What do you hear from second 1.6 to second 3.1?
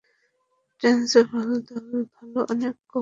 দল ফলো-অনের কবলে পড়ে।